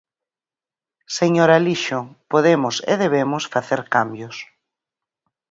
[1.17, 1.99] Señor Alixo,
[2.33, 4.35] podemos e debemos facer cambios.